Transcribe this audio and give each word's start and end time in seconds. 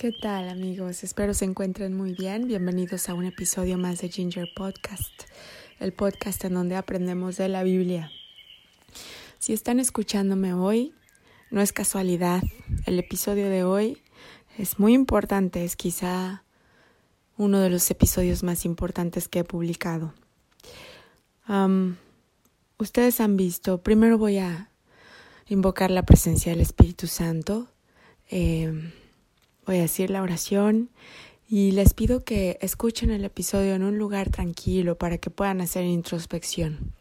¿Qué 0.00 0.12
tal 0.12 0.48
amigos? 0.48 1.04
Espero 1.04 1.34
se 1.34 1.44
encuentren 1.44 1.94
muy 1.94 2.14
bien. 2.14 2.48
Bienvenidos 2.48 3.10
a 3.10 3.14
un 3.14 3.26
episodio 3.26 3.76
más 3.76 4.00
de 4.00 4.08
Ginger 4.08 4.48
Podcast, 4.56 5.12
el 5.78 5.92
podcast 5.92 6.42
en 6.46 6.54
donde 6.54 6.74
aprendemos 6.74 7.36
de 7.36 7.50
la 7.50 7.62
Biblia. 7.62 8.10
Si 9.38 9.52
están 9.52 9.78
escuchándome 9.78 10.54
hoy, 10.54 10.94
no 11.50 11.60
es 11.60 11.74
casualidad. 11.74 12.42
El 12.86 12.98
episodio 12.98 13.50
de 13.50 13.62
hoy 13.62 14.02
es 14.56 14.78
muy 14.78 14.94
importante, 14.94 15.66
es 15.66 15.76
quizá 15.76 16.44
uno 17.36 17.60
de 17.60 17.68
los 17.68 17.90
episodios 17.90 18.42
más 18.42 18.64
importantes 18.64 19.28
que 19.28 19.40
he 19.40 19.44
publicado. 19.44 20.14
ustedes 22.78 23.20
han 23.20 23.36
visto, 23.36 23.82
primero 23.82 24.16
voy 24.16 24.38
a 24.38 24.70
invocar 25.46 25.90
la 25.90 26.06
presencia 26.06 26.52
del 26.52 26.62
Espíritu 26.62 27.06
Santo. 27.06 27.68
Em, 28.30 28.92
voy 29.66 29.78
a 29.78 29.82
decir 29.82 30.10
la 30.10 30.22
oración 30.22 30.90
y 31.48 31.72
les 31.72 31.94
pido 31.94 32.24
que 32.24 32.58
escuchen 32.60 33.10
el 33.10 33.24
episodio 33.24 33.74
en 33.74 33.82
un 33.82 33.98
lugar 33.98 34.30
tranquilo 34.30 34.96
para 34.96 35.18
que 35.18 35.30
puedan 35.30 35.60
hacer 35.60 35.84
introspección. 35.84 36.92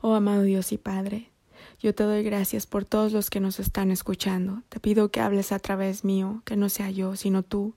Oh 0.00 0.14
amado 0.14 0.42
Dios 0.42 0.72
y 0.72 0.78
Padre, 0.78 1.30
yo 1.78 1.94
te 1.94 2.04
doy 2.04 2.22
gracias 2.22 2.66
por 2.66 2.84
todos 2.84 3.12
los 3.12 3.30
que 3.30 3.40
nos 3.40 3.60
están 3.60 3.90
escuchando. 3.90 4.62
Te 4.68 4.80
pido 4.80 5.10
que 5.10 5.20
hables 5.20 5.52
a 5.52 5.58
través 5.58 6.04
mío, 6.04 6.42
que 6.44 6.56
no 6.56 6.68
sea 6.68 6.90
yo, 6.90 7.16
sino 7.16 7.42
tú, 7.42 7.74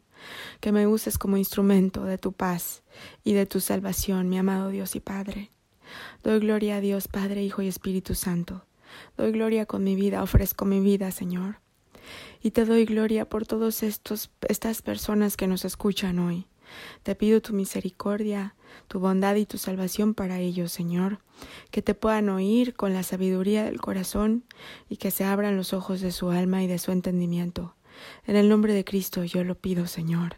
que 0.61 0.71
me 0.71 0.87
uses 0.87 1.17
como 1.17 1.37
instrumento 1.37 2.05
de 2.05 2.17
tu 2.17 2.31
paz 2.31 2.81
y 3.23 3.33
de 3.33 3.45
tu 3.45 3.59
salvación, 3.59 4.29
mi 4.29 4.37
amado 4.37 4.69
Dios 4.69 4.95
y 4.95 4.99
Padre. 4.99 5.51
Doy 6.23 6.39
gloria 6.39 6.77
a 6.77 6.81
Dios, 6.81 7.07
Padre, 7.07 7.43
Hijo 7.43 7.61
y 7.61 7.67
Espíritu 7.67 8.15
Santo. 8.15 8.65
Doy 9.17 9.31
gloria 9.31 9.65
con 9.65 9.83
mi 9.83 9.95
vida, 9.95 10.23
ofrezco 10.23 10.65
mi 10.65 10.79
vida, 10.79 11.11
Señor. 11.11 11.59
Y 12.41 12.51
te 12.51 12.65
doy 12.65 12.85
gloria 12.85 13.27
por 13.27 13.45
todas 13.45 13.83
estas 13.83 14.81
personas 14.81 15.37
que 15.37 15.47
nos 15.47 15.65
escuchan 15.65 16.19
hoy. 16.19 16.47
Te 17.03 17.15
pido 17.15 17.41
tu 17.41 17.53
misericordia, 17.53 18.55
tu 18.87 18.99
bondad 18.99 19.35
y 19.35 19.45
tu 19.45 19.57
salvación 19.57 20.13
para 20.13 20.39
ellos, 20.39 20.71
Señor, 20.71 21.19
que 21.71 21.81
te 21.81 21.95
puedan 21.95 22.29
oír 22.29 22.75
con 22.75 22.93
la 22.93 23.03
sabiduría 23.03 23.63
del 23.63 23.81
corazón 23.81 24.43
y 24.89 24.97
que 24.97 25.11
se 25.11 25.23
abran 25.23 25.57
los 25.57 25.73
ojos 25.73 26.01
de 26.01 26.11
su 26.11 26.29
alma 26.29 26.63
y 26.63 26.67
de 26.67 26.79
su 26.79 26.91
entendimiento. 26.91 27.75
En 28.25 28.35
el 28.35 28.49
nombre 28.49 28.73
de 28.73 28.85
Cristo 28.85 29.23
yo 29.23 29.43
lo 29.43 29.55
pido, 29.55 29.87
Señor, 29.87 30.37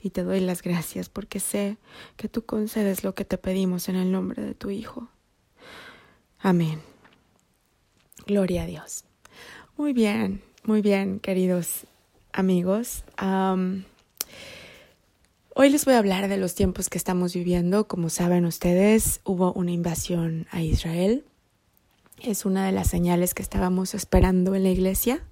y 0.00 0.10
te 0.10 0.22
doy 0.22 0.40
las 0.40 0.62
gracias 0.62 1.08
porque 1.08 1.40
sé 1.40 1.76
que 2.16 2.28
tú 2.28 2.44
concedes 2.44 3.04
lo 3.04 3.14
que 3.14 3.24
te 3.24 3.38
pedimos 3.38 3.88
en 3.88 3.96
el 3.96 4.12
nombre 4.12 4.42
de 4.42 4.54
tu 4.54 4.70
Hijo. 4.70 5.08
Amén. 6.38 6.80
Gloria 8.26 8.62
a 8.62 8.66
Dios. 8.66 9.04
Muy 9.76 9.92
bien, 9.92 10.42
muy 10.66 10.80
bien, 10.80 11.20
queridos 11.20 11.86
amigos. 12.32 13.04
hoy 15.54 15.70
les 15.70 15.84
voy 15.84 15.94
a 15.94 15.98
hablar 15.98 16.28
de 16.28 16.38
los 16.38 16.54
tiempos 16.54 16.88
que 16.88 16.96
estamos 16.96 17.34
viviendo. 17.34 17.86
Como 17.86 18.08
saben 18.08 18.46
ustedes, 18.46 19.20
hubo 19.24 19.52
una 19.52 19.72
invasión 19.72 20.46
a 20.50 20.62
Israel. 20.62 21.24
Es 22.22 22.46
una 22.46 22.64
de 22.66 22.72
las 22.72 22.88
señales 22.88 23.34
que 23.34 23.42
estábamos 23.42 23.94
esperando 23.94 24.54
en 24.54 24.62
la 24.62 24.70
iglesia. 24.70 25.22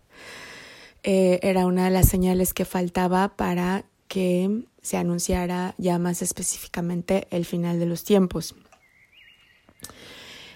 Eh, 1.03 1.41
era 1.43 1.67
una 1.67 1.87
de 1.87 1.91
las 1.91 2.09
señales 2.09 2.53
que 2.53 2.65
faltaba 2.65 3.37
para 3.37 3.85
que 4.09 4.65
se 4.83 4.99
anunciara 4.99 5.75
ya 5.79 5.99
más 5.99 6.21
específicamente 6.21 7.27
el 7.31 7.47
final 7.47 7.79
de 7.79 7.87
los 7.87 8.05
tiempos. 8.05 8.55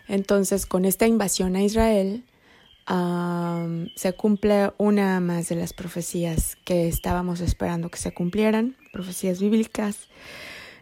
Entonces, 0.06 0.66
con 0.66 0.84
esta 0.84 1.06
invasión 1.06 1.56
a 1.56 1.62
Israel, 1.62 2.24
se 2.86 4.12
cumple 4.12 4.72
una 4.78 5.20
más 5.20 5.48
de 5.48 5.56
las 5.56 5.72
profecías 5.72 6.56
que 6.64 6.88
estábamos 6.88 7.40
esperando 7.40 7.88
que 7.88 7.98
se 7.98 8.14
cumplieran, 8.14 8.76
profecías 8.92 9.40
bíblicas. 9.40 10.08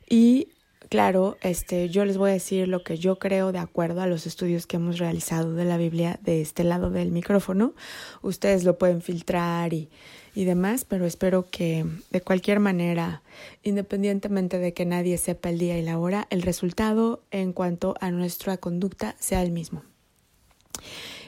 Y 0.08 0.48
claro, 0.90 1.38
este, 1.40 1.88
yo 1.88 2.04
les 2.04 2.18
voy 2.18 2.30
a 2.30 2.34
decir 2.34 2.68
lo 2.68 2.84
que 2.84 2.98
yo 2.98 3.18
creo 3.18 3.52
de 3.52 3.58
acuerdo 3.58 4.02
a 4.02 4.06
los 4.06 4.26
estudios 4.26 4.66
que 4.66 4.76
hemos 4.76 4.98
realizado 4.98 5.54
de 5.54 5.64
la 5.64 5.78
Biblia 5.78 6.18
de 6.22 6.42
este 6.42 6.64
lado 6.64 6.90
del 6.90 7.10
micrófono. 7.10 7.74
Ustedes 8.22 8.64
lo 8.64 8.78
pueden 8.78 9.00
filtrar 9.00 9.72
y 9.72 9.88
y 10.34 10.44
demás, 10.44 10.84
pero 10.84 11.06
espero 11.06 11.48
que 11.48 11.86
de 12.10 12.20
cualquier 12.20 12.58
manera, 12.58 13.22
independientemente 13.62 14.58
de 14.58 14.72
que 14.72 14.84
nadie 14.84 15.16
sepa 15.16 15.50
el 15.50 15.58
día 15.58 15.78
y 15.78 15.82
la 15.82 15.98
hora, 15.98 16.26
el 16.30 16.42
resultado 16.42 17.22
en 17.30 17.52
cuanto 17.52 17.94
a 18.00 18.10
nuestra 18.10 18.56
conducta 18.56 19.14
sea 19.20 19.42
el 19.42 19.52
mismo. 19.52 19.82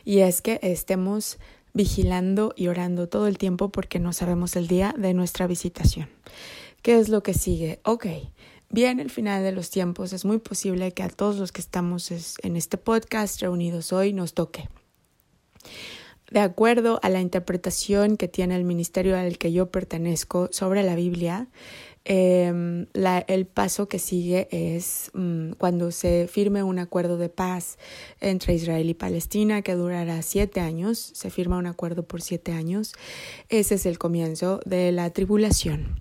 Y 0.07 0.21
es 0.21 0.41
que 0.41 0.61
estemos 0.63 1.37
vigilando 1.75 2.55
y 2.57 2.69
orando 2.69 3.09
todo 3.09 3.27
el 3.27 3.39
tiempo 3.39 3.71
porque 3.71 3.99
no 3.99 4.13
sabemos 4.13 4.55
el 4.55 4.69
día 4.69 4.95
de 4.97 5.13
nuestra 5.15 5.49
visitación. 5.49 6.09
¿Qué 6.81 6.97
es 7.01 7.09
lo 7.09 7.25
que 7.25 7.35
sigue? 7.35 7.81
Ok, 7.83 8.07
bien 8.71 9.01
el 9.01 9.11
final 9.11 9.43
de 9.43 9.51
los 9.51 9.69
tiempos. 9.69 10.13
Es 10.13 10.25
muy 10.25 10.39
posible 10.39 10.93
que 10.93 11.03
a 11.03 11.09
todos 11.09 11.39
los 11.39 11.51
que 11.51 11.61
estamos 11.61 12.13
en 12.41 12.57
este 12.57 12.79
podcast 12.79 13.43
reunidos 13.43 13.93
hoy 13.93 14.13
nos 14.13 14.33
toque. 14.33 14.69
De 16.31 16.39
acuerdo 16.39 17.01
a 17.03 17.09
la 17.09 17.21
interpretación 17.21 18.17
que 18.17 18.29
tiene 18.29 18.55
el 18.55 18.63
ministerio 18.63 19.19
al 19.19 19.39
que 19.39 19.53
yo 19.53 19.73
pertenezco 19.73 20.49
sobre 20.53 20.85
la 20.85 20.95
Biblia, 20.95 21.49
la, 22.07 23.19
el 23.27 23.47
paso 23.47 23.89
que 23.89 23.99
sigue 23.99 24.49
es 24.53 25.11
um, 25.15 25.53
cuando 25.55 25.91
se 25.91 26.29
firme 26.29 26.63
un 26.63 26.79
acuerdo 26.79 27.19
de 27.19 27.29
paz 27.29 27.79
entre 28.21 28.55
Israel 28.55 28.89
y 28.89 28.95
Palestina 28.95 29.63
que 29.63 29.75
durará 29.75 30.23
siete 30.23 30.61
años, 30.61 30.99
se 30.99 31.31
firma 31.31 31.59
un 31.59 31.67
acuerdo 31.67 32.07
por 32.07 32.23
siete 32.23 32.53
años, 32.53 32.95
ese 33.49 33.75
es 33.75 33.87
el 33.87 33.99
comienzo 33.99 34.61
de 34.65 34.93
la 34.93 35.11
tribulación. 35.11 36.01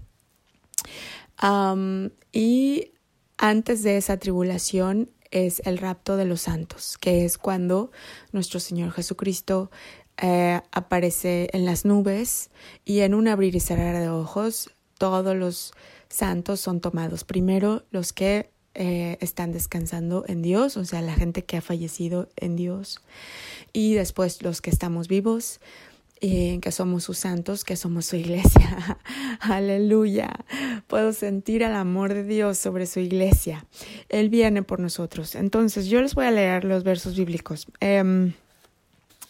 Y 2.31 2.91
antes 3.38 3.83
de 3.83 3.97
esa 3.97 4.17
tribulación 4.17 5.09
es 5.31 5.61
el 5.65 5.77
rapto 5.77 6.17
de 6.17 6.25
los 6.25 6.41
santos, 6.41 6.97
que 6.99 7.25
es 7.25 7.38
cuando 7.38 7.91
nuestro 8.31 8.59
Señor 8.59 8.91
Jesucristo 8.91 9.71
eh, 10.17 10.61
aparece 10.71 11.49
en 11.51 11.65
las 11.65 11.83
nubes 11.83 12.51
y 12.85 12.99
en 12.99 13.13
un 13.13 13.27
abrir 13.27 13.55
y 13.55 13.59
cerrar 13.59 13.99
de 13.99 14.07
ojos 14.07 14.75
todos 14.97 15.35
los 15.35 15.73
santos 16.09 16.59
son 16.59 16.81
tomados. 16.81 17.23
Primero 17.23 17.83
los 17.91 18.13
que 18.13 18.50
eh, 18.73 19.17
están 19.22 19.51
descansando 19.51 20.25
en 20.28 20.41
Dios, 20.41 20.78
o 20.78 20.85
sea, 20.85 21.01
la 21.01 21.13
gente 21.13 21.44
que 21.44 21.57
ha 21.57 21.61
fallecido 21.61 22.29
en 22.35 22.56
Dios, 22.56 23.01
y 23.73 23.94
después 23.94 24.41
los 24.41 24.61
que 24.61 24.69
estamos 24.69 25.07
vivos, 25.07 25.59
y 26.22 26.59
que 26.59 26.72
somos 26.72 27.03
sus 27.03 27.17
santos, 27.17 27.63
que 27.63 27.75
somos 27.75 28.06
su 28.06 28.16
iglesia. 28.16 29.00
Aleluya. 29.41 30.31
Puedo 30.88 31.12
sentir 31.13 31.62
el 31.62 31.75
amor 31.75 32.13
de 32.13 32.23
Dios 32.23 32.57
sobre 32.57 32.85
su 32.85 33.00
iglesia. 33.01 33.66
Él 34.09 34.29
viene 34.29 34.63
por 34.63 34.79
nosotros. 34.79 35.35
Entonces, 35.35 35.88
yo 35.88 36.01
les 36.01 36.16
voy 36.16 36.25
a 36.25 36.31
leer 36.31 36.63
los 36.63 36.83
versos 36.83 37.17
bíblicos. 37.17 37.67
Eh, 37.81 38.31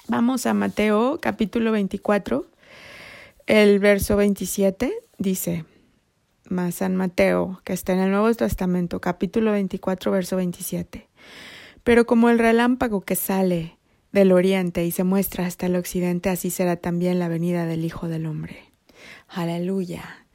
Vamos 0.07 0.45
a 0.45 0.53
Mateo 0.53 1.17
capítulo 1.19 1.71
24, 1.71 2.45
el 3.47 3.79
verso 3.79 4.15
27 4.15 4.93
dice, 5.17 5.65
más 6.49 6.75
San 6.75 6.95
Mateo, 6.95 7.61
que 7.63 7.73
está 7.73 7.93
en 7.93 7.99
el 7.99 8.11
Nuevo 8.11 8.33
Testamento, 8.33 9.01
capítulo 9.01 9.51
24, 9.51 10.11
verso 10.11 10.35
27. 10.35 11.07
Pero 11.83 12.05
como 12.05 12.29
el 12.29 12.39
relámpago 12.39 13.01
que 13.01 13.15
sale 13.15 13.77
del 14.11 14.31
oriente 14.31 14.85
y 14.85 14.91
se 14.91 15.03
muestra 15.03 15.45
hasta 15.45 15.65
el 15.65 15.75
occidente, 15.75 16.29
así 16.29 16.49
será 16.49 16.77
también 16.77 17.19
la 17.19 17.27
venida 17.27 17.65
del 17.65 17.85
Hijo 17.85 18.07
del 18.07 18.25
Hombre. 18.25 18.71
Aleluya. 19.27 20.27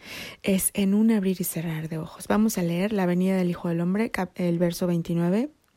Es 0.43 0.71
en 0.75 0.95
un 0.95 1.11
abrir 1.11 1.37
y 1.41 1.45
cerrar 1.45 1.89
de 1.89 1.99
ojos. 1.99 2.27
Vamos 2.29 2.59
a 2.59 2.63
leer 2.63 2.93
la 2.93 3.07
venida 3.07 3.37
del 3.37 3.51
Hijo 3.51 3.69
del 3.69 3.81
Hombre, 3.81 4.11
el 4.35 4.59
verso 4.59 4.87
29. 4.87 5.51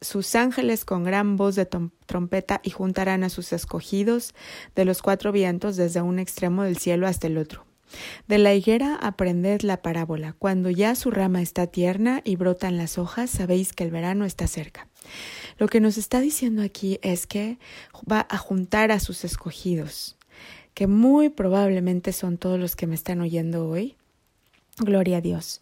sus 0.00 0.34
ángeles 0.34 0.84
con 0.84 1.04
gran 1.04 1.36
voz 1.36 1.56
de 1.56 1.66
trompeta 2.06 2.60
y 2.64 2.70
juntarán 2.70 3.22
a 3.24 3.28
sus 3.28 3.52
escogidos 3.52 4.34
de 4.74 4.84
los 4.84 5.02
cuatro 5.02 5.32
vientos 5.32 5.76
desde 5.76 6.00
un 6.00 6.18
extremo 6.18 6.62
del 6.62 6.78
cielo 6.78 7.06
hasta 7.06 7.26
el 7.26 7.38
otro. 7.38 7.66
De 8.28 8.38
la 8.38 8.54
higuera 8.54 8.94
aprended 8.94 9.62
la 9.62 9.82
parábola. 9.82 10.34
Cuando 10.38 10.70
ya 10.70 10.94
su 10.94 11.10
rama 11.10 11.42
está 11.42 11.66
tierna 11.66 12.20
y 12.24 12.36
brotan 12.36 12.76
las 12.76 12.98
hojas, 12.98 13.30
sabéis 13.30 13.72
que 13.72 13.84
el 13.84 13.90
verano 13.90 14.24
está 14.24 14.46
cerca. 14.46 14.88
Lo 15.58 15.68
que 15.68 15.80
nos 15.80 15.98
está 15.98 16.20
diciendo 16.20 16.62
aquí 16.62 16.98
es 17.02 17.26
que 17.26 17.58
va 18.10 18.26
a 18.30 18.38
juntar 18.38 18.92
a 18.92 19.00
sus 19.00 19.24
escogidos, 19.24 20.16
que 20.74 20.86
muy 20.86 21.28
probablemente 21.28 22.12
son 22.12 22.38
todos 22.38 22.58
los 22.58 22.76
que 22.76 22.86
me 22.86 22.94
están 22.94 23.20
oyendo 23.20 23.68
hoy, 23.68 23.96
Gloria 24.78 25.18
a 25.18 25.20
Dios. 25.20 25.60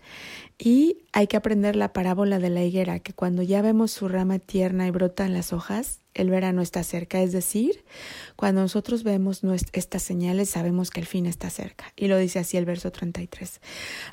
Y 0.58 0.98
hay 1.12 1.28
que 1.28 1.36
aprender 1.36 1.76
la 1.76 1.92
parábola 1.92 2.38
de 2.38 2.50
la 2.50 2.62
higuera, 2.64 2.98
que 2.98 3.12
cuando 3.12 3.42
ya 3.42 3.62
vemos 3.62 3.92
su 3.92 4.08
rama 4.08 4.38
tierna 4.38 4.86
y 4.86 4.90
brotan 4.90 5.32
las 5.32 5.52
hojas, 5.52 6.00
el 6.14 6.30
verano 6.30 6.62
está 6.62 6.82
cerca. 6.82 7.22
Es 7.22 7.32
decir, 7.32 7.84
cuando 8.34 8.60
nosotros 8.60 9.04
vemos 9.04 9.42
estas 9.72 10.02
señales, 10.02 10.50
sabemos 10.50 10.90
que 10.90 11.00
el 11.00 11.06
fin 11.06 11.26
está 11.26 11.48
cerca. 11.48 11.92
Y 11.96 12.08
lo 12.08 12.18
dice 12.18 12.40
así 12.40 12.56
el 12.56 12.64
verso 12.64 12.90
33. 12.90 13.60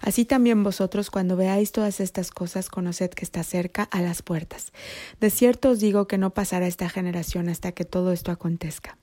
Así 0.01 0.25
también 0.25 0.63
vosotros, 0.63 1.09
cuando 1.09 1.35
veáis 1.35 1.71
todas 1.71 1.99
estas 1.99 2.29
cosas, 2.29 2.69
conoced 2.69 3.09
que 3.09 3.25
está 3.25 3.43
cerca 3.43 3.83
a 3.83 4.01
las 4.01 4.21
puertas. 4.21 4.71
De 5.19 5.31
cierto 5.31 5.71
os 5.71 5.79
digo 5.79 6.07
que 6.07 6.19
no 6.19 6.31
pasará 6.31 6.67
esta 6.67 6.89
generación 6.89 7.49
hasta 7.49 7.71
que 7.71 7.85
todo 7.85 8.11
esto 8.11 8.31
acontezca. 8.31 8.97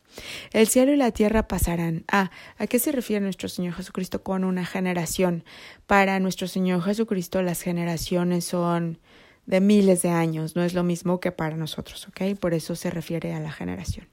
El 0.52 0.66
cielo 0.66 0.92
y 0.92 0.96
la 0.96 1.10
tierra 1.10 1.48
pasarán. 1.48 2.04
Ah, 2.10 2.30
¿a 2.58 2.66
qué 2.66 2.78
se 2.78 2.92
refiere 2.92 3.22
nuestro 3.22 3.48
Señor 3.48 3.74
Jesucristo 3.74 4.22
con 4.22 4.44
una 4.44 4.64
generación? 4.64 5.44
Para 5.86 6.20
nuestro 6.20 6.48
Señor 6.48 6.82
Jesucristo 6.82 7.42
las 7.42 7.62
generaciones 7.62 8.44
son 8.44 8.98
de 9.46 9.60
miles 9.60 10.02
de 10.02 10.10
años, 10.10 10.54
no 10.54 10.62
es 10.62 10.72
lo 10.72 10.84
mismo 10.84 11.18
que 11.18 11.32
para 11.32 11.56
nosotros, 11.56 12.06
¿ok? 12.08 12.38
Por 12.38 12.54
eso 12.54 12.76
se 12.76 12.90
refiere 12.90 13.34
a 13.34 13.40
la 13.40 13.50
generación. 13.50 14.06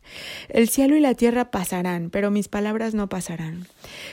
El 0.48 0.70
cielo 0.70 0.96
y 0.96 1.02
la 1.02 1.14
tierra 1.14 1.52
pasarán, 1.52 2.10
pero 2.10 2.32
mis 2.32 2.48
palabras 2.48 2.96
no 2.96 3.10
pasarán. 3.10 3.68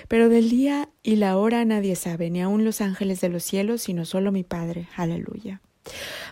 Pero 0.09 0.29
del 0.29 0.51
día 0.51 0.91
y 1.03 1.17
la 1.17 1.39
hora 1.39 1.65
nadie 1.65 1.97
sabe, 1.97 2.31
ni 2.31 2.43
aun 2.43 2.65
los 2.65 2.81
ángeles 2.81 3.21
de 3.21 3.31
los 3.31 3.45
cielos, 3.45 3.83
sino 3.83 4.05
solo 4.05 4.31
mi 4.31 4.45
Padre. 4.45 4.89
Aleluya. 4.95 5.63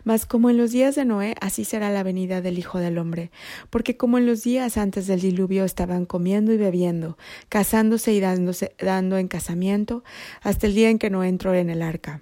Mas 0.04 0.26
como 0.26 0.50
en 0.50 0.56
los 0.56 0.72
días 0.72 0.94
de 0.94 1.04
Noé, 1.04 1.34
así 1.40 1.64
será 1.64 1.90
la 1.90 2.02
venida 2.02 2.40
del 2.40 2.58
Hijo 2.58 2.78
del 2.78 2.98
Hombre, 2.98 3.30
porque 3.70 3.96
como 3.96 4.18
en 4.18 4.26
los 4.26 4.42
días 4.42 4.76
antes 4.76 5.06
del 5.06 5.20
diluvio 5.20 5.64
estaban 5.64 6.06
comiendo 6.06 6.52
y 6.52 6.56
bebiendo, 6.56 7.16
casándose 7.48 8.12
y 8.12 8.20
dándose, 8.20 8.74
dando 8.78 9.16
en 9.18 9.28
casamiento, 9.28 10.04
hasta 10.42 10.66
el 10.66 10.74
día 10.74 10.90
en 10.90 10.98
que 10.98 11.10
Noé 11.10 11.28
entró 11.28 11.54
en 11.54 11.70
el 11.70 11.82
arca. 11.82 12.20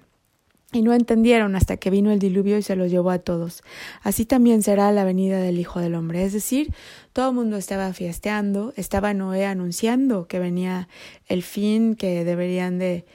Y 0.73 0.81
no 0.81 0.93
entendieron 0.93 1.55
hasta 1.55 1.77
que 1.77 1.91
vino 1.91 2.11
el 2.11 2.17
diluvio 2.17 2.57
y 2.57 2.63
se 2.63 2.75
los 2.75 2.89
llevó 2.89 3.11
a 3.11 3.19
todos. 3.19 3.61
Así 4.01 4.25
también 4.25 4.63
será 4.63 4.91
la 4.91 5.03
venida 5.03 5.39
del 5.39 5.59
Hijo 5.59 5.79
del 5.79 5.93
Hombre. 5.93 6.23
Es 6.23 6.33
decir, 6.33 6.73
todo 7.13 7.29
el 7.29 7.35
mundo 7.35 7.57
estaba 7.57 7.93
fiesteando, 7.93 8.73
estaba 8.75 9.13
Noé 9.13 9.45
anunciando 9.45 10.27
que 10.27 10.39
venía 10.39 10.89
el 11.27 11.43
fin, 11.43 11.93
que 11.93 12.25
deberían 12.25 12.79
de 12.79 13.05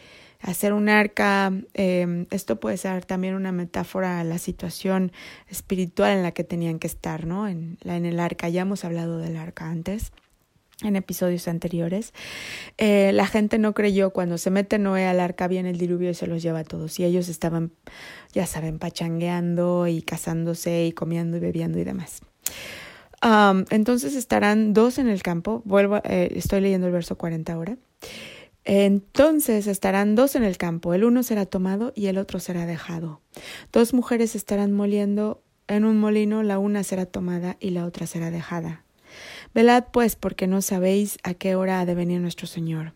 hacer 0.41 0.73
un 0.73 0.89
arca. 0.89 1.53
Eh, 1.75 2.27
esto 2.31 2.61
puede 2.61 2.77
ser 2.77 3.05
también 3.05 3.35
una 3.35 3.53
metáfora 3.53 4.21
a 4.21 4.25
la 4.25 4.39
situación 4.39 5.13
espiritual 5.49 6.17
en 6.17 6.23
la 6.23 6.33
que 6.33 6.45
tenían 6.45 6.79
que 6.79 6.87
estar, 6.87 7.27
¿no? 7.27 7.49
En, 7.49 7.79
la, 7.83 7.97
en 7.97 8.07
el 8.07 8.21
arca. 8.21 8.49
Ya 8.49 8.63
hemos 8.63 8.85
hablado 8.85 9.19
del 9.19 9.37
arca 9.37 9.69
antes 9.69 10.13
en 10.83 10.97
episodios 10.97 11.49
anteriores. 11.49 12.13
Eh, 12.77 13.11
la 13.13 13.27
gente 13.27 13.59
no 13.59 13.75
creyó 13.75 14.11
cuando 14.11 14.39
se 14.39 14.51
mete 14.51 14.79
Noé 14.79 15.07
al 15.07 15.21
arca, 15.21 15.49
viene 15.49 15.71
el 15.71 15.79
diluvio 15.79 16.11
y 16.11 16.15
se 16.15 16.27
los 16.27 16.43
lleva 16.43 16.61
a 16.61 16.65
todos. 16.65 16.99
Y 17.01 17.05
ellos 17.05 17.29
estaban, 17.29 17.73
ya 18.33 18.47
saben, 18.47 18.79
pachangueando 18.79 19.87
y 19.89 20.03
casándose 20.03 20.87
y 20.87 20.93
comiendo 20.93 21.37
y 21.37 21.41
bebiendo 21.41 21.79
y 21.79 21.85
demás. 21.85 22.23
Entonces 23.71 24.15
estarán 24.15 24.73
dos 24.73 24.99
en 24.99 25.09
el 25.09 25.23
campo. 25.23 25.63
Vuelvo, 25.65 26.01
eh, 26.05 26.29
estoy 26.37 26.61
leyendo 26.61 26.87
el 26.87 26.93
verso 26.93 27.19
40 27.19 27.53
ahora. 27.53 27.77
Entonces 28.71 29.67
estarán 29.67 30.15
dos 30.15 30.37
en 30.37 30.45
el 30.45 30.59
campo, 30.59 30.93
el 30.93 31.03
uno 31.03 31.23
será 31.23 31.47
tomado 31.47 31.95
y 31.97 32.09
el 32.09 32.19
otro 32.19 32.39
será 32.39 32.67
dejado. 32.67 33.23
Dos 33.73 33.95
mujeres 33.95 34.35
estarán 34.35 34.75
moliendo 34.75 35.43
en 35.69 35.87
un 35.87 35.99
molino, 35.99 36.43
la 36.43 36.59
una 36.59 36.85
será 36.85 37.07
tomada 37.07 37.57
y 37.61 37.71
la 37.71 37.87
otra 37.87 38.07
será 38.07 38.31
dejada. 38.31 38.85
Velad 39.55 39.85
pues, 39.91 40.17
porque 40.17 40.47
no 40.47 40.61
sabéis 40.61 41.17
a 41.23 41.33
qué 41.33 41.55
hora 41.55 41.81
ha 41.81 41.87
de 41.87 41.95
venir 41.95 42.21
nuestro 42.21 42.47
Señor. 42.47 42.93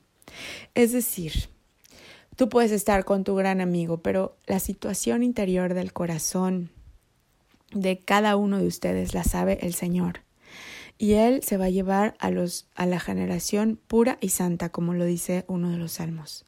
Es 0.74 0.92
decir, 0.92 1.48
tú 2.36 2.50
puedes 2.50 2.70
estar 2.70 3.06
con 3.06 3.24
tu 3.24 3.34
gran 3.34 3.62
amigo, 3.62 4.02
pero 4.02 4.36
la 4.44 4.60
situación 4.60 5.22
interior 5.22 5.72
del 5.72 5.94
corazón 5.94 6.68
de 7.72 7.98
cada 7.98 8.36
uno 8.36 8.58
de 8.58 8.66
ustedes 8.66 9.14
la 9.14 9.24
sabe 9.24 9.58
el 9.62 9.72
Señor 9.72 10.20
y 10.98 11.14
él 11.14 11.42
se 11.42 11.56
va 11.56 11.66
a 11.66 11.70
llevar 11.70 12.14
a 12.18 12.30
los 12.30 12.68
a 12.74 12.86
la 12.86 13.00
generación 13.00 13.78
pura 13.86 14.18
y 14.20 14.28
santa, 14.28 14.70
como 14.70 14.94
lo 14.94 15.04
dice 15.04 15.44
uno 15.48 15.70
de 15.70 15.78
los 15.78 15.92
salmos. 15.92 16.44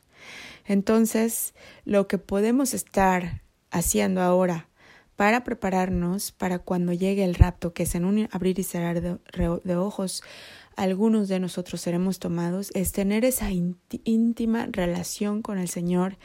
Entonces, 0.66 1.54
lo 1.84 2.08
que 2.08 2.18
podemos 2.18 2.74
estar 2.74 3.42
haciendo 3.70 4.22
ahora 4.22 4.68
para 5.16 5.44
prepararnos 5.44 6.32
para 6.32 6.58
cuando 6.58 6.92
llegue 6.92 7.24
el 7.24 7.34
rapto, 7.34 7.72
que 7.72 7.84
es 7.84 7.94
en 7.94 8.04
un 8.04 8.28
abrir 8.32 8.58
y 8.58 8.64
cerrar 8.64 9.00
de, 9.00 9.18
de 9.62 9.76
ojos, 9.76 10.22
algunos 10.76 11.28
de 11.28 11.38
nosotros 11.38 11.80
seremos 11.80 12.18
tomados, 12.18 12.70
es 12.74 12.90
tener 12.90 13.24
esa 13.24 13.50
íntima 13.52 14.66
relación 14.70 15.42
con 15.42 15.58
el 15.58 15.68
Señor 15.68 16.18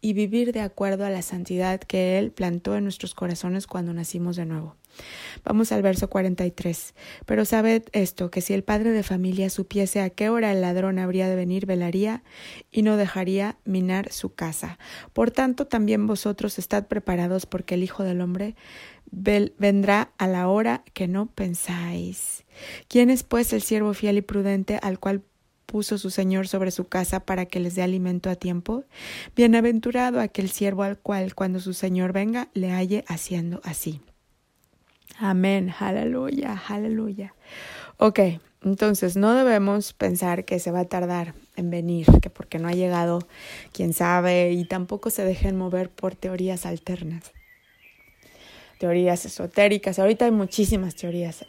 y 0.00 0.12
vivir 0.12 0.52
de 0.52 0.60
acuerdo 0.60 1.04
a 1.04 1.10
la 1.10 1.22
santidad 1.22 1.80
que 1.80 2.18
Él 2.18 2.32
plantó 2.32 2.76
en 2.76 2.84
nuestros 2.84 3.14
corazones 3.14 3.68
cuando 3.68 3.94
nacimos 3.94 4.34
de 4.36 4.46
nuevo. 4.46 4.76
Vamos 5.44 5.72
al 5.72 5.82
verso 5.82 6.08
43. 6.08 6.94
Pero 7.26 7.44
sabed 7.44 7.84
esto, 7.92 8.30
que 8.30 8.40
si 8.40 8.54
el 8.54 8.64
padre 8.64 8.90
de 8.90 9.02
familia 9.02 9.50
supiese 9.50 10.00
a 10.00 10.10
qué 10.10 10.28
hora 10.28 10.52
el 10.52 10.60
ladrón 10.60 10.98
habría 10.98 11.28
de 11.28 11.36
venir, 11.36 11.66
velaría 11.66 12.22
y 12.70 12.82
no 12.82 12.96
dejaría 12.96 13.58
minar 13.64 14.12
su 14.12 14.34
casa. 14.34 14.78
Por 15.12 15.30
tanto, 15.30 15.66
también 15.66 16.06
vosotros 16.06 16.58
estad 16.58 16.86
preparados, 16.86 17.46
porque 17.46 17.74
el 17.74 17.82
Hijo 17.82 18.02
del 18.04 18.20
Hombre 18.20 18.54
vendrá 19.12 20.12
a 20.16 20.26
la 20.26 20.48
hora 20.48 20.84
que 20.94 21.06
no 21.06 21.26
pensáis. 21.26 22.44
¿Quién 22.88 23.10
es 23.10 23.22
pues 23.22 23.52
el 23.52 23.62
siervo 23.62 23.94
fiel 23.94 24.18
y 24.18 24.22
prudente 24.22 24.78
al 24.82 24.98
cual 24.98 25.22
puso 25.66 25.98
su 25.98 26.10
Señor 26.10 26.48
sobre 26.48 26.70
su 26.70 26.86
casa 26.88 27.20
para 27.20 27.46
que 27.46 27.60
les 27.60 27.74
dé 27.74 27.82
alimento 27.82 28.30
a 28.30 28.36
tiempo? 28.36 28.84
Bienaventurado 29.36 30.20
aquel 30.20 30.50
siervo 30.50 30.82
al 30.82 30.98
cual 30.98 31.34
cuando 31.34 31.60
su 31.60 31.74
Señor 31.74 32.12
venga 32.12 32.48
le 32.54 32.70
halle 32.70 33.04
haciendo 33.06 33.60
así. 33.64 34.00
Amén, 35.18 35.72
aleluya, 35.78 36.60
aleluya. 36.68 37.34
Ok, 37.98 38.20
entonces 38.64 39.16
no 39.16 39.34
debemos 39.34 39.92
pensar 39.92 40.44
que 40.44 40.58
se 40.58 40.70
va 40.70 40.80
a 40.80 40.84
tardar 40.84 41.34
en 41.56 41.70
venir, 41.70 42.06
que 42.20 42.30
porque 42.30 42.58
no 42.58 42.68
ha 42.68 42.72
llegado, 42.72 43.20
quién 43.72 43.92
sabe, 43.92 44.52
y 44.52 44.64
tampoco 44.64 45.10
se 45.10 45.24
dejen 45.24 45.56
mover 45.56 45.90
por 45.90 46.14
teorías 46.14 46.66
alternas, 46.66 47.32
teorías 48.78 49.24
esotéricas. 49.24 49.98
Ahorita 49.98 50.24
hay 50.24 50.32
muchísimas 50.32 50.96
teorías 50.96 51.44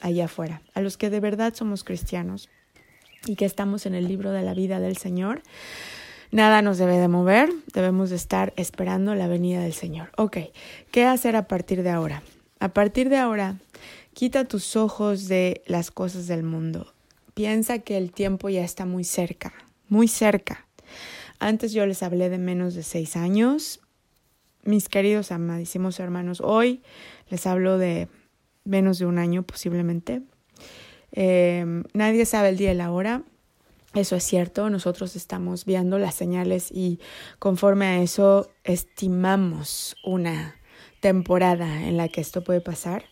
allá 0.00 0.24
afuera. 0.24 0.62
A 0.74 0.80
los 0.80 0.96
que 0.96 1.10
de 1.10 1.20
verdad 1.20 1.54
somos 1.54 1.84
cristianos 1.84 2.48
y 3.26 3.36
que 3.36 3.44
estamos 3.44 3.86
en 3.86 3.94
el 3.94 4.08
libro 4.08 4.30
de 4.30 4.42
la 4.42 4.54
vida 4.54 4.80
del 4.80 4.96
Señor, 4.96 5.42
Nada 6.32 6.62
nos 6.62 6.78
debe 6.78 6.96
de 6.98 7.08
mover, 7.08 7.50
debemos 7.74 8.10
de 8.10 8.14
estar 8.14 8.52
esperando 8.54 9.16
la 9.16 9.26
venida 9.26 9.62
del 9.62 9.72
Señor. 9.72 10.12
Ok, 10.16 10.36
¿qué 10.92 11.04
hacer 11.04 11.34
a 11.34 11.48
partir 11.48 11.82
de 11.82 11.90
ahora? 11.90 12.22
A 12.60 12.74
partir 12.74 13.08
de 13.08 13.16
ahora, 13.16 13.56
quita 14.12 14.44
tus 14.44 14.76
ojos 14.76 15.28
de 15.28 15.62
las 15.66 15.90
cosas 15.90 16.26
del 16.26 16.42
mundo. 16.42 16.92
Piensa 17.32 17.78
que 17.78 17.96
el 17.96 18.12
tiempo 18.12 18.50
ya 18.50 18.62
está 18.62 18.84
muy 18.84 19.02
cerca, 19.02 19.54
muy 19.88 20.08
cerca. 20.08 20.66
Antes 21.38 21.72
yo 21.72 21.86
les 21.86 22.02
hablé 22.02 22.28
de 22.28 22.36
menos 22.36 22.74
de 22.74 22.82
seis 22.82 23.16
años. 23.16 23.80
Mis 24.62 24.90
queridos 24.90 25.32
amadísimos 25.32 25.98
hermanos, 26.00 26.42
hoy 26.42 26.82
les 27.30 27.46
hablo 27.46 27.78
de 27.78 28.08
menos 28.64 28.98
de 28.98 29.06
un 29.06 29.16
año 29.16 29.42
posiblemente. 29.42 30.20
Eh, 31.12 31.64
nadie 31.94 32.26
sabe 32.26 32.50
el 32.50 32.58
día 32.58 32.72
y 32.72 32.76
la 32.76 32.90
hora. 32.90 33.22
Eso 33.94 34.16
es 34.16 34.22
cierto, 34.22 34.68
nosotros 34.68 35.16
estamos 35.16 35.64
viendo 35.64 35.98
las 35.98 36.14
señales 36.14 36.70
y 36.70 37.00
conforme 37.38 37.86
a 37.86 38.02
eso 38.02 38.50
estimamos 38.64 39.96
una 40.04 40.59
temporada 41.00 41.86
en 41.88 41.96
la 41.96 42.08
que 42.08 42.20
esto 42.20 42.44
puede 42.44 42.60
pasar. 42.60 43.04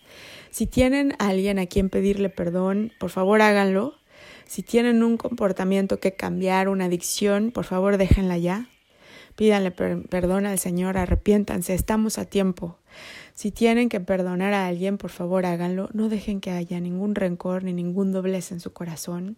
Si 0.50 0.66
tienen 0.66 1.14
a 1.18 1.28
alguien 1.28 1.58
a 1.58 1.66
quien 1.66 1.90
pedirle 1.90 2.28
perdón, 2.28 2.92
por 2.98 3.10
favor 3.10 3.42
háganlo. 3.42 3.94
Si 4.46 4.62
tienen 4.62 5.02
un 5.02 5.16
comportamiento 5.16 6.00
que 6.00 6.14
cambiar, 6.14 6.68
una 6.68 6.86
adicción, 6.86 7.50
por 7.50 7.64
favor 7.64 7.98
déjenla 7.98 8.38
ya. 8.38 8.68
Pídanle 9.36 9.70
perdón 9.70 10.46
al 10.46 10.58
Señor, 10.58 10.96
arrepiéntanse, 10.96 11.74
estamos 11.74 12.18
a 12.18 12.24
tiempo. 12.24 12.78
Si 13.34 13.52
tienen 13.52 13.88
que 13.88 14.00
perdonar 14.00 14.52
a 14.52 14.66
alguien, 14.66 14.98
por 14.98 15.10
favor 15.10 15.46
háganlo. 15.46 15.90
No 15.92 16.08
dejen 16.08 16.40
que 16.40 16.50
haya 16.50 16.80
ningún 16.80 17.14
rencor 17.14 17.62
ni 17.62 17.72
ningún 17.72 18.10
doblez 18.10 18.50
en 18.50 18.58
su 18.58 18.72
corazón. 18.72 19.36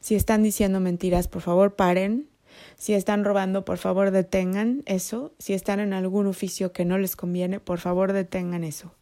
Si 0.00 0.16
están 0.16 0.42
diciendo 0.42 0.80
mentiras, 0.80 1.28
por 1.28 1.40
favor 1.40 1.74
paren. 1.74 2.28
Si 2.76 2.94
están 2.94 3.24
robando, 3.24 3.64
por 3.64 3.78
favor 3.78 4.10
detengan 4.10 4.82
eso. 4.86 5.32
Si 5.38 5.52
están 5.52 5.80
en 5.80 5.92
algún 5.92 6.26
oficio 6.26 6.72
que 6.72 6.84
no 6.84 6.98
les 6.98 7.16
conviene, 7.16 7.60
por 7.60 7.78
favor 7.78 8.12
detengan 8.12 8.64
eso. 8.64 8.94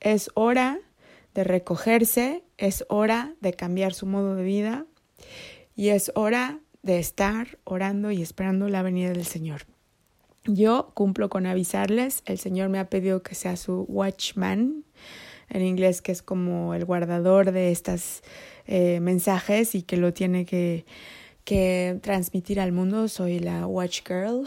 Es 0.00 0.30
hora 0.34 0.80
de 1.34 1.44
recogerse, 1.44 2.44
es 2.58 2.84
hora 2.88 3.34
de 3.40 3.54
cambiar 3.54 3.94
su 3.94 4.06
modo 4.06 4.34
de 4.34 4.44
vida 4.44 4.86
y 5.74 5.88
es 5.88 6.12
hora 6.14 6.60
de 6.82 6.98
estar 6.98 7.58
orando 7.64 8.10
y 8.10 8.22
esperando 8.22 8.68
la 8.68 8.82
venida 8.82 9.10
del 9.10 9.24
Señor. 9.24 9.62
Yo 10.44 10.90
cumplo 10.94 11.28
con 11.28 11.46
avisarles, 11.46 12.22
el 12.26 12.38
Señor 12.38 12.68
me 12.68 12.80
ha 12.80 12.90
pedido 12.90 13.22
que 13.22 13.36
sea 13.36 13.56
su 13.56 13.82
watchman, 13.88 14.84
en 15.48 15.62
inglés 15.62 16.02
que 16.02 16.12
es 16.12 16.22
como 16.22 16.74
el 16.74 16.84
guardador 16.84 17.52
de 17.52 17.70
estos 17.70 18.22
eh, 18.66 19.00
mensajes 19.00 19.74
y 19.74 19.82
que 19.82 19.96
lo 19.96 20.12
tiene 20.12 20.44
que 20.44 20.84
que 21.44 21.98
transmitir 22.02 22.60
al 22.60 22.72
mundo. 22.72 23.08
Soy 23.08 23.38
la 23.38 23.66
Watch 23.66 24.02
Girl. 24.06 24.46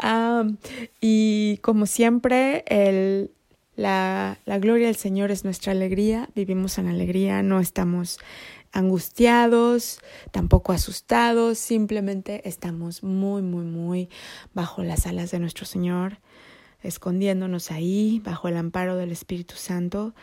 y 1.00 1.58
como 1.58 1.86
siempre, 1.86 2.64
el, 2.66 3.30
la, 3.76 4.38
la 4.44 4.58
gloria 4.58 4.86
del 4.86 4.96
Señor 4.96 5.30
es 5.30 5.44
nuestra 5.44 5.72
alegría. 5.72 6.28
Vivimos 6.34 6.78
en 6.78 6.88
alegría, 6.88 7.42
no 7.42 7.60
estamos 7.60 8.18
angustiados, 8.72 10.00
tampoco 10.30 10.72
asustados, 10.72 11.58
simplemente 11.58 12.48
estamos 12.48 13.02
muy, 13.02 13.42
muy, 13.42 13.64
muy 13.64 14.08
bajo 14.54 14.82
las 14.82 15.06
alas 15.06 15.30
de 15.30 15.38
nuestro 15.38 15.66
Señor, 15.66 16.18
escondiéndonos 16.82 17.70
ahí, 17.70 18.20
bajo 18.24 18.48
el 18.48 18.56
amparo 18.56 18.96
del 18.96 19.12
Espíritu 19.12 19.56
Santo. 19.56 20.14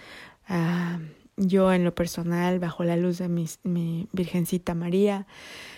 Yo 1.40 1.74
en 1.74 1.84
lo 1.84 1.96
personal, 1.96 2.60
bajo 2.60 2.84
la 2.84 2.98
luz 2.98 3.18
de 3.18 3.30
mi, 3.30 4.08
Virgencita 4.12 4.76
María 4.76 5.26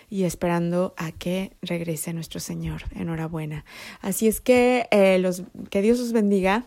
y 0.09 0.23
esperando 0.23 0.93
a 0.97 1.11
que 1.11 1.51
regrese 1.61 2.13
nuestro 2.13 2.39
Señor. 2.39 2.83
Enhorabuena. 2.95 3.63
Así 4.01 4.27
es 4.27 4.41
que, 4.41 4.87
eh, 4.91 5.19
los, 5.19 5.43
que 5.69 5.81
Dios 5.81 5.99
os 5.99 6.11
bendiga. 6.11 6.65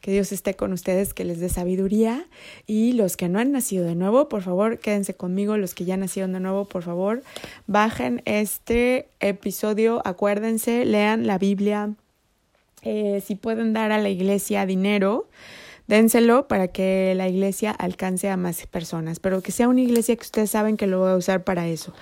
Que 0.00 0.12
Dios 0.12 0.32
esté 0.32 0.54
con 0.54 0.72
ustedes, 0.72 1.12
que 1.12 1.24
les 1.24 1.40
dé 1.40 1.48
sabiduría. 1.48 2.24
Y 2.66 2.92
los 2.92 3.16
que 3.16 3.28
no 3.28 3.38
han 3.38 3.52
nacido 3.52 3.84
de 3.84 3.94
nuevo, 3.94 4.28
por 4.28 4.42
favor, 4.42 4.78
quédense 4.78 5.14
conmigo. 5.14 5.56
Los 5.56 5.74
que 5.74 5.84
ya 5.84 5.96
nacieron 5.96 6.32
de 6.32 6.40
nuevo, 6.40 6.64
por 6.64 6.82
favor, 6.82 7.22
bajen 7.66 8.22
este 8.24 9.08
episodio. 9.20 10.00
Acuérdense, 10.04 10.84
lean 10.84 11.26
la 11.26 11.38
Biblia. 11.38 11.94
Eh, 12.82 13.22
si 13.26 13.34
pueden 13.34 13.72
dar 13.72 13.92
a 13.92 13.98
la 13.98 14.08
iglesia 14.08 14.64
dinero, 14.64 15.28
dénselo 15.88 16.46
para 16.46 16.68
que 16.68 17.14
la 17.16 17.28
iglesia 17.28 17.72
alcance 17.72 18.28
a 18.28 18.36
más 18.36 18.64
personas, 18.66 19.18
pero 19.18 19.42
que 19.42 19.50
sea 19.50 19.68
una 19.68 19.80
iglesia 19.80 20.14
que 20.14 20.22
ustedes 20.22 20.50
saben 20.50 20.76
que 20.76 20.86
lo 20.86 21.00
va 21.00 21.12
a 21.12 21.16
usar 21.16 21.42
para 21.42 21.66
eso. 21.66 21.92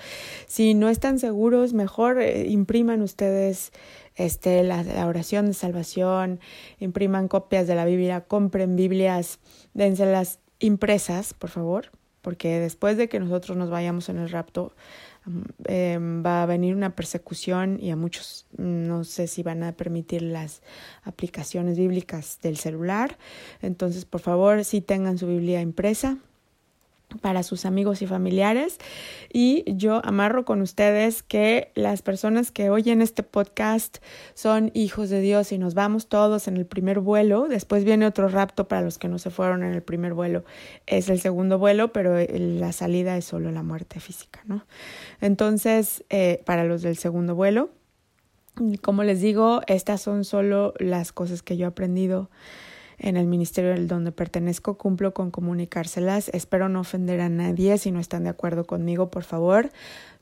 Si 0.45 0.75
no 0.75 0.89
están 0.89 1.17
seguros, 1.17 1.73
mejor 1.73 2.21
eh, 2.21 2.47
impriman 2.47 3.01
ustedes 3.01 3.71
este, 4.15 4.63
la, 4.63 5.07
oración 5.07 5.47
de 5.47 5.53
salvación, 5.53 6.39
impriman 6.79 7.27
copias 7.27 7.65
de 7.65 7.75
la 7.75 7.85
Biblia, 7.85 8.21
compren 8.21 8.75
Biblias, 8.75 9.39
dénselas 9.73 10.39
impresas, 10.59 11.33
por 11.33 11.49
favor, 11.49 11.91
porque 12.21 12.59
después 12.59 12.97
de 12.97 13.07
que 13.07 13.19
nosotros 13.19 13.57
nos 13.57 13.69
vayamos 13.69 14.09
en 14.09 14.17
el 14.17 14.29
rapto, 14.29 14.73
Em, 15.65 16.23
va 16.23 16.43
a 16.43 16.45
venir 16.45 16.73
una 16.73 16.95
persecución 16.95 17.79
y 17.81 17.91
a 17.91 17.95
muchos 17.97 18.45
no 18.57 19.03
sé 19.03 19.27
si 19.27 19.43
van 19.43 19.63
a 19.63 19.73
permitir 19.73 20.21
las 20.21 20.61
aplicaciones 21.03 21.77
bíblicas 21.77 22.39
del 22.41 22.57
celular. 22.57 23.17
Entonces, 23.61 24.05
por 24.05 24.21
favor, 24.21 24.63
si 24.63 24.81
tengan 24.81 25.17
su 25.17 25.27
Biblia 25.27 25.61
impresa 25.61 26.17
para 27.17 27.43
sus 27.43 27.65
amigos 27.65 28.01
y 28.01 28.07
familiares. 28.07 28.77
Y 29.31 29.63
yo 29.67 30.01
amarro 30.03 30.45
con 30.45 30.61
ustedes 30.61 31.23
que 31.23 31.71
las 31.75 32.01
personas 32.01 32.51
que 32.51 32.69
oyen 32.69 33.01
este 33.01 33.23
podcast 33.23 33.97
son 34.33 34.71
hijos 34.73 35.09
de 35.09 35.21
Dios 35.21 35.51
y 35.51 35.57
nos 35.57 35.73
vamos 35.73 36.07
todos 36.07 36.47
en 36.47 36.57
el 36.57 36.65
primer 36.65 36.99
vuelo. 36.99 37.47
Después 37.47 37.83
viene 37.83 38.05
otro 38.05 38.27
rapto 38.27 38.67
para 38.67 38.81
los 38.81 38.97
que 38.97 39.07
no 39.07 39.19
se 39.19 39.29
fueron 39.29 39.63
en 39.63 39.73
el 39.73 39.83
primer 39.83 40.13
vuelo. 40.13 40.43
Es 40.85 41.09
el 41.09 41.19
segundo 41.19 41.59
vuelo, 41.59 41.91
pero 41.91 42.17
la 42.29 42.71
salida 42.71 43.17
es 43.17 43.25
solo 43.25 43.51
la 43.51 43.63
muerte 43.63 43.99
física, 43.99 44.41
¿no? 44.45 44.65
Entonces, 45.21 46.03
eh, 46.09 46.41
para 46.45 46.63
los 46.63 46.81
del 46.81 46.97
segundo 46.97 47.35
vuelo, 47.35 47.69
como 48.81 49.03
les 49.03 49.21
digo, 49.21 49.61
estas 49.67 50.01
son 50.01 50.23
solo 50.23 50.73
las 50.79 51.11
cosas 51.11 51.41
que 51.41 51.57
yo 51.57 51.65
he 51.65 51.67
aprendido 51.67 52.29
en 52.99 53.17
el 53.17 53.27
ministerio 53.27 53.71
del 53.71 53.87
donde 53.87 54.11
pertenezco, 54.11 54.77
cumplo 54.77 55.13
con 55.13 55.31
comunicárselas. 55.31 56.29
Espero 56.29 56.69
no 56.69 56.81
ofender 56.81 57.21
a 57.21 57.29
nadie. 57.29 57.77
Si 57.77 57.91
no 57.91 57.99
están 57.99 58.23
de 58.23 58.29
acuerdo 58.29 58.65
conmigo, 58.65 59.11
por 59.11 59.23
favor, 59.23 59.71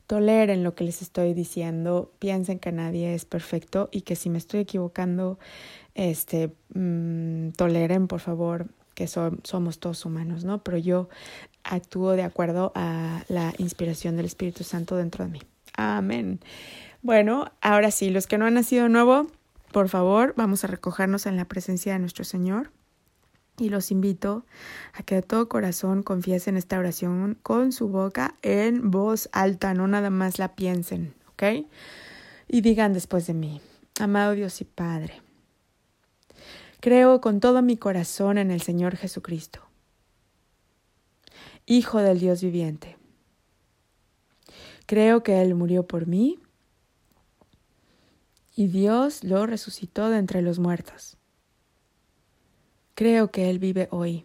toleren 0.06 0.62
lo 0.62 0.74
que 0.74 0.84
les 0.84 1.02
estoy 1.02 1.34
diciendo. 1.34 2.12
Piensen 2.18 2.58
que 2.58 2.72
nadie 2.72 3.14
es 3.14 3.24
perfecto 3.24 3.88
y 3.92 4.02
que 4.02 4.16
si 4.16 4.30
me 4.30 4.38
estoy 4.38 4.60
equivocando, 4.60 5.38
este, 5.94 6.52
mm, 6.74 7.50
toleren, 7.56 8.08
por 8.08 8.20
favor, 8.20 8.66
que 8.94 9.06
somos 9.06 9.78
todos 9.78 10.04
humanos, 10.06 10.44
¿no? 10.44 10.62
Pero 10.62 10.78
yo 10.78 11.08
actúo 11.64 12.12
de 12.12 12.22
acuerdo 12.22 12.72
a 12.74 13.24
la 13.28 13.52
inspiración 13.58 14.16
del 14.16 14.26
Espíritu 14.26 14.64
Santo 14.64 14.96
dentro 14.96 15.24
de 15.24 15.30
mí. 15.30 15.42
Amén. 15.74 16.40
Bueno, 17.02 17.52
ahora 17.60 17.90
sí, 17.90 18.10
los 18.10 18.26
que 18.26 18.38
no 18.38 18.46
han 18.46 18.54
nacido 18.54 18.88
nuevo, 18.88 19.26
por 19.76 19.90
favor, 19.90 20.32
vamos 20.38 20.64
a 20.64 20.68
recogernos 20.68 21.26
en 21.26 21.36
la 21.36 21.44
presencia 21.44 21.92
de 21.92 21.98
nuestro 21.98 22.24
Señor 22.24 22.70
y 23.58 23.68
los 23.68 23.90
invito 23.90 24.46
a 24.94 25.02
que 25.02 25.16
de 25.16 25.22
todo 25.22 25.50
corazón 25.50 26.02
confiesen 26.02 26.56
esta 26.56 26.78
oración 26.78 27.36
con 27.42 27.72
su 27.72 27.88
boca 27.88 28.36
en 28.40 28.90
voz 28.90 29.28
alta, 29.32 29.74
no 29.74 29.86
nada 29.86 30.08
más 30.08 30.38
la 30.38 30.54
piensen, 30.54 31.12
¿ok? 31.28 31.66
Y 32.48 32.62
digan 32.62 32.94
después 32.94 33.26
de 33.26 33.34
mí, 33.34 33.60
amado 34.00 34.32
Dios 34.32 34.62
y 34.62 34.64
Padre, 34.64 35.20
creo 36.80 37.20
con 37.20 37.40
todo 37.40 37.60
mi 37.60 37.76
corazón 37.76 38.38
en 38.38 38.50
el 38.50 38.62
Señor 38.62 38.96
Jesucristo, 38.96 39.60
Hijo 41.66 41.98
del 41.98 42.18
Dios 42.18 42.40
viviente. 42.40 42.96
Creo 44.86 45.22
que 45.22 45.42
Él 45.42 45.54
murió 45.54 45.86
por 45.86 46.06
mí 46.06 46.38
y 48.56 48.68
Dios 48.68 49.22
lo 49.22 49.46
resucitó 49.46 50.08
de 50.08 50.16
entre 50.16 50.40
los 50.40 50.58
muertos. 50.58 51.18
Creo 52.94 53.30
que 53.30 53.50
Él 53.50 53.58
vive 53.58 53.86
hoy. 53.90 54.24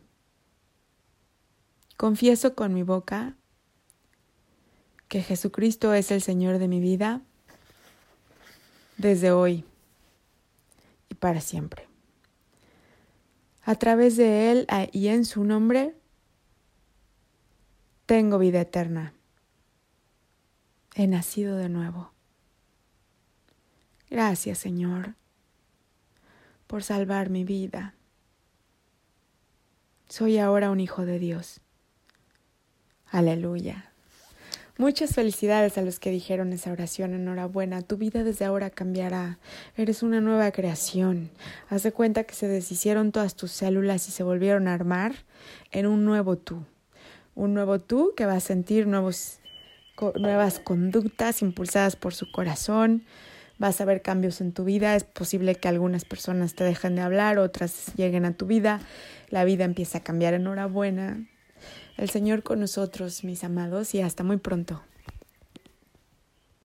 Confieso 1.97 2.55
con 2.55 2.73
mi 2.73 2.81
boca 2.81 3.35
que 5.09 5.21
Jesucristo 5.21 5.93
es 5.93 6.09
el 6.11 6.21
Señor 6.21 6.57
de 6.57 6.69
mi 6.69 6.79
vida 6.79 7.21
desde 8.97 9.33
hoy 9.33 9.65
y 11.09 11.15
para 11.15 11.41
siempre. 11.41 11.89
A 13.63 13.75
través 13.75 14.15
de 14.15 14.51
Él 14.51 14.67
y 14.93 15.09
en 15.09 15.25
su 15.25 15.43
nombre 15.43 15.93
tengo 18.05 18.39
vida 18.39 18.61
eterna. 18.61 19.13
He 20.95 21.07
nacido 21.07 21.57
de 21.57 21.67
nuevo. 21.67 22.13
Gracias, 24.11 24.57
Señor, 24.57 25.15
por 26.67 26.83
salvar 26.83 27.29
mi 27.29 27.45
vida. 27.45 27.95
Soy 30.09 30.37
ahora 30.37 30.69
un 30.69 30.81
hijo 30.81 31.05
de 31.05 31.17
Dios. 31.17 31.61
Aleluya. 33.09 33.91
Muchas 34.77 35.15
felicidades 35.15 35.77
a 35.77 35.81
los 35.81 35.99
que 35.99 36.11
dijeron 36.11 36.51
esa 36.51 36.73
oración. 36.73 37.13
Enhorabuena. 37.13 37.83
Tu 37.83 37.95
vida 37.95 38.25
desde 38.25 38.43
ahora 38.43 38.69
cambiará. 38.69 39.39
Eres 39.77 40.03
una 40.03 40.19
nueva 40.19 40.51
creación. 40.51 41.29
Haz 41.69 41.83
de 41.83 41.93
cuenta 41.93 42.25
que 42.25 42.35
se 42.35 42.49
deshicieron 42.49 43.13
todas 43.13 43.35
tus 43.35 43.51
células 43.51 44.09
y 44.09 44.11
se 44.11 44.23
volvieron 44.23 44.67
a 44.67 44.73
armar 44.73 45.13
en 45.71 45.87
un 45.87 46.03
nuevo 46.03 46.37
tú. 46.37 46.65
Un 47.33 47.53
nuevo 47.53 47.79
tú 47.79 48.13
que 48.17 48.25
va 48.25 48.33
a 48.33 48.39
sentir 48.41 48.87
nuevos, 48.87 49.39
nuevas 50.15 50.59
conductas 50.59 51.41
impulsadas 51.41 51.95
por 51.95 52.13
su 52.13 52.29
corazón, 52.29 53.05
vas 53.61 53.79
a 53.79 53.85
ver 53.85 54.01
cambios 54.01 54.41
en 54.41 54.53
tu 54.53 54.63
vida, 54.63 54.95
es 54.95 55.03
posible 55.03 55.53
que 55.53 55.67
algunas 55.67 56.03
personas 56.03 56.55
te 56.55 56.63
dejen 56.63 56.95
de 56.95 57.03
hablar, 57.03 57.37
otras 57.37 57.93
lleguen 57.95 58.25
a 58.25 58.33
tu 58.33 58.47
vida, 58.47 58.81
la 59.29 59.45
vida 59.45 59.65
empieza 59.65 59.99
a 59.99 60.03
cambiar, 60.03 60.33
enhorabuena. 60.33 61.27
El 61.95 62.09
Señor 62.09 62.41
con 62.41 62.59
nosotros, 62.59 63.23
mis 63.23 63.43
amados, 63.43 63.93
y 63.93 64.01
hasta 64.01 64.23
muy 64.23 64.37
pronto. 64.37 64.81